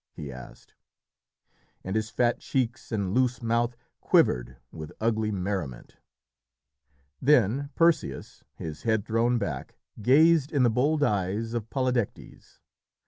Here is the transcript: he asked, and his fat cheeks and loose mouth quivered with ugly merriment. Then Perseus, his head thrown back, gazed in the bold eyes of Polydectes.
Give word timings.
he 0.15 0.31
asked, 0.31 0.73
and 1.83 1.95
his 1.95 2.09
fat 2.09 2.39
cheeks 2.39 2.91
and 2.91 3.13
loose 3.13 3.39
mouth 3.39 3.77
quivered 3.99 4.57
with 4.71 4.91
ugly 4.99 5.29
merriment. 5.31 5.97
Then 7.21 7.69
Perseus, 7.75 8.43
his 8.55 8.81
head 8.81 9.05
thrown 9.05 9.37
back, 9.37 9.75
gazed 10.01 10.51
in 10.51 10.63
the 10.63 10.71
bold 10.71 11.03
eyes 11.03 11.53
of 11.53 11.69
Polydectes. 11.69 12.61